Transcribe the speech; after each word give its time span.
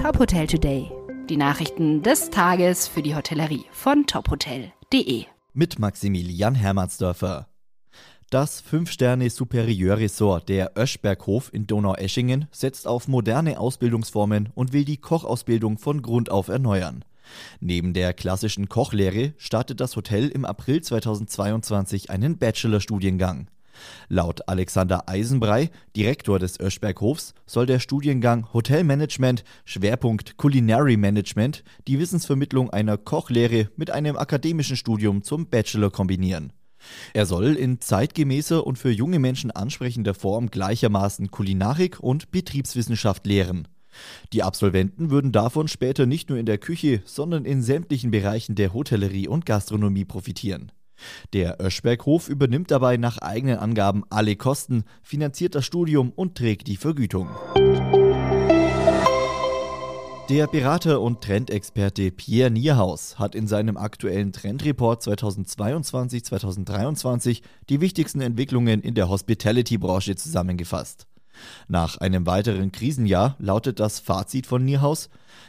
Top 0.00 0.18
Hotel 0.18 0.46
Today. 0.46 0.90
Die 1.28 1.36
Nachrichten 1.36 2.02
des 2.02 2.30
Tages 2.30 2.88
für 2.88 3.02
die 3.02 3.14
Hotellerie 3.14 3.66
von 3.70 4.06
tophotel.de. 4.06 5.26
Mit 5.52 5.78
Maximilian 5.78 6.54
Hermannsdörfer. 6.54 7.48
Das 8.30 8.64
5-Sterne-Superieur-Ressort 8.64 10.48
der 10.48 10.72
Öschberghof 10.74 11.52
in 11.52 11.66
Donaueschingen 11.66 12.48
setzt 12.50 12.86
auf 12.86 13.08
moderne 13.08 13.60
Ausbildungsformen 13.60 14.48
und 14.54 14.72
will 14.72 14.86
die 14.86 14.96
Kochausbildung 14.96 15.76
von 15.76 16.00
Grund 16.00 16.30
auf 16.30 16.48
erneuern. 16.48 17.04
Neben 17.60 17.92
der 17.92 18.14
klassischen 18.14 18.70
Kochlehre 18.70 19.34
startet 19.36 19.80
das 19.80 19.96
Hotel 19.96 20.28
im 20.28 20.46
April 20.46 20.80
2022 20.80 22.08
einen 22.08 22.38
Bachelorstudiengang. 22.38 23.48
Laut 24.08 24.48
Alexander 24.48 25.08
Eisenbrei, 25.08 25.70
Direktor 25.96 26.38
des 26.38 26.58
Öschberghofs, 26.58 27.34
soll 27.46 27.66
der 27.66 27.78
Studiengang 27.78 28.52
Hotelmanagement, 28.52 29.44
Schwerpunkt 29.64 30.36
Culinary 30.36 30.96
Management, 30.96 31.64
die 31.86 31.98
Wissensvermittlung 31.98 32.70
einer 32.70 32.96
Kochlehre 32.96 33.70
mit 33.76 33.90
einem 33.90 34.16
akademischen 34.16 34.76
Studium 34.76 35.22
zum 35.22 35.46
Bachelor 35.46 35.90
kombinieren. 35.90 36.52
Er 37.12 37.26
soll 37.26 37.56
in 37.56 37.80
zeitgemäßer 37.80 38.66
und 38.66 38.78
für 38.78 38.90
junge 38.90 39.18
Menschen 39.18 39.50
ansprechender 39.50 40.14
Form 40.14 40.50
gleichermaßen 40.50 41.30
Kulinarik 41.30 42.00
und 42.00 42.30
Betriebswissenschaft 42.30 43.26
lehren. 43.26 43.68
Die 44.32 44.42
Absolventen 44.42 45.10
würden 45.10 45.32
davon 45.32 45.68
später 45.68 46.06
nicht 46.06 46.28
nur 46.28 46.38
in 46.38 46.46
der 46.46 46.58
Küche, 46.58 47.02
sondern 47.04 47.44
in 47.44 47.62
sämtlichen 47.62 48.10
Bereichen 48.10 48.54
der 48.54 48.72
Hotellerie 48.72 49.28
und 49.28 49.46
Gastronomie 49.46 50.04
profitieren. 50.04 50.72
Der 51.32 51.60
Öschberghof 51.60 52.28
übernimmt 52.28 52.70
dabei 52.70 52.96
nach 52.96 53.18
eigenen 53.18 53.58
Angaben 53.58 54.04
alle 54.10 54.36
Kosten, 54.36 54.84
finanziert 55.02 55.54
das 55.54 55.64
Studium 55.64 56.12
und 56.14 56.36
trägt 56.36 56.66
die 56.66 56.76
Vergütung. 56.76 57.28
Der 60.30 60.46
Berater 60.46 61.00
und 61.00 61.22
Trendexperte 61.22 62.12
Pierre 62.12 62.52
Nierhaus 62.52 63.18
hat 63.18 63.34
in 63.34 63.48
seinem 63.48 63.76
aktuellen 63.76 64.32
Trendreport 64.32 65.02
2022-2023 65.02 67.42
die 67.68 67.80
wichtigsten 67.80 68.20
Entwicklungen 68.20 68.80
in 68.80 68.94
der 68.94 69.08
Hospitality-Branche 69.08 70.14
zusammengefasst. 70.14 71.08
Nach 71.68 71.98
einem 71.98 72.26
weiteren 72.26 72.72
Krisenjahr 72.72 73.36
lautet 73.38 73.80
das 73.80 74.00
Fazit 74.00 74.46
von 74.46 74.64
Nierhaus, 74.64 75.08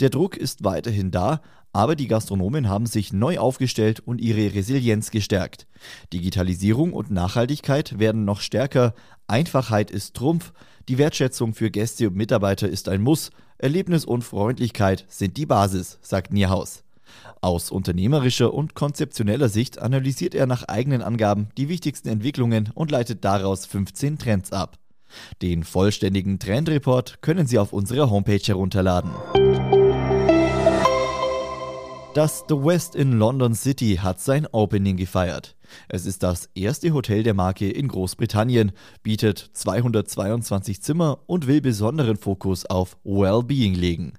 der 0.00 0.10
Druck 0.10 0.36
ist 0.36 0.64
weiterhin 0.64 1.10
da, 1.10 1.40
aber 1.72 1.96
die 1.96 2.06
Gastronomen 2.06 2.68
haben 2.68 2.86
sich 2.86 3.12
neu 3.12 3.38
aufgestellt 3.38 4.00
und 4.00 4.20
ihre 4.20 4.54
Resilienz 4.54 5.10
gestärkt. 5.10 5.66
Digitalisierung 6.12 6.92
und 6.92 7.10
Nachhaltigkeit 7.10 7.98
werden 7.98 8.24
noch 8.24 8.40
stärker, 8.40 8.94
Einfachheit 9.26 9.90
ist 9.90 10.14
Trumpf, 10.14 10.52
die 10.88 10.98
Wertschätzung 10.98 11.54
für 11.54 11.70
Gäste 11.70 12.08
und 12.08 12.16
Mitarbeiter 12.16 12.68
ist 12.68 12.88
ein 12.88 13.00
Muss, 13.00 13.30
Erlebnis 13.58 14.04
und 14.04 14.22
Freundlichkeit 14.22 15.06
sind 15.08 15.36
die 15.36 15.46
Basis, 15.46 15.98
sagt 16.02 16.32
Nierhaus. 16.32 16.84
Aus 17.40 17.70
unternehmerischer 17.70 18.52
und 18.52 18.74
konzeptioneller 18.74 19.48
Sicht 19.48 19.78
analysiert 19.80 20.34
er 20.34 20.46
nach 20.46 20.64
eigenen 20.64 21.02
Angaben 21.02 21.48
die 21.56 21.68
wichtigsten 21.68 22.08
Entwicklungen 22.08 22.70
und 22.74 22.90
leitet 22.90 23.24
daraus 23.24 23.66
15 23.66 24.18
Trends 24.18 24.52
ab. 24.52 24.78
Den 25.42 25.64
vollständigen 25.64 26.38
Trendreport 26.38 27.22
können 27.22 27.46
Sie 27.46 27.58
auf 27.58 27.72
unserer 27.72 28.10
Homepage 28.10 28.42
herunterladen. 28.44 29.10
Das 32.14 32.44
The 32.46 32.56
West 32.56 32.94
in 32.94 33.12
London 33.12 33.54
City 33.54 33.96
hat 34.02 34.20
sein 34.20 34.46
Opening 34.52 34.98
gefeiert. 34.98 35.56
Es 35.88 36.04
ist 36.04 36.22
das 36.22 36.50
erste 36.54 36.92
Hotel 36.92 37.22
der 37.22 37.32
Marke 37.32 37.70
in 37.70 37.88
Großbritannien, 37.88 38.72
bietet 39.02 39.38
222 39.54 40.82
Zimmer 40.82 41.20
und 41.26 41.46
will 41.46 41.62
besonderen 41.62 42.18
Fokus 42.18 42.66
auf 42.66 42.98
Wellbeing 43.04 43.74
legen. 43.74 44.12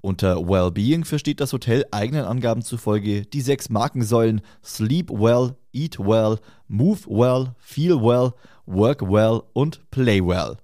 Unter 0.00 0.48
Wellbeing 0.48 1.04
versteht 1.04 1.40
das 1.40 1.52
Hotel 1.52 1.84
eigenen 1.90 2.24
Angaben 2.24 2.62
zufolge 2.62 3.22
die 3.22 3.40
sechs 3.40 3.68
Markensäulen 3.68 4.40
Sleep 4.64 5.10
Well, 5.10 5.56
Eat 5.72 5.98
Well, 5.98 6.38
Move 6.68 7.00
Well, 7.06 7.54
Feel 7.58 8.00
Well, 8.00 8.32
Work 8.66 9.02
Well 9.02 9.42
und 9.52 9.90
Play 9.90 10.20
Well. 10.24 10.56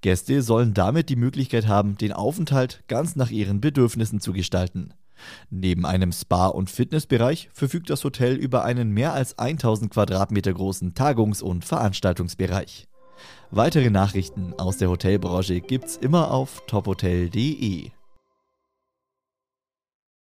Gäste 0.00 0.42
sollen 0.42 0.74
damit 0.74 1.08
die 1.08 1.16
Möglichkeit 1.16 1.66
haben, 1.66 1.98
den 1.98 2.12
Aufenthalt 2.12 2.82
ganz 2.88 3.16
nach 3.16 3.30
ihren 3.30 3.60
Bedürfnissen 3.60 4.20
zu 4.20 4.32
gestalten. 4.32 4.94
Neben 5.50 5.86
einem 5.86 6.12
Spa- 6.12 6.48
und 6.48 6.70
Fitnessbereich 6.70 7.48
verfügt 7.52 7.90
das 7.90 8.04
Hotel 8.04 8.36
über 8.36 8.64
einen 8.64 8.90
mehr 8.90 9.12
als 9.12 9.38
1000 9.38 9.90
Quadratmeter 9.90 10.52
großen 10.52 10.94
Tagungs- 10.94 11.42
und 11.42 11.64
Veranstaltungsbereich. 11.64 12.86
Weitere 13.50 13.90
Nachrichten 13.90 14.52
aus 14.58 14.76
der 14.76 14.90
Hotelbranche 14.90 15.60
gibt's 15.60 15.96
immer 15.96 16.30
auf 16.30 16.62
tophotel.de. 16.66 17.90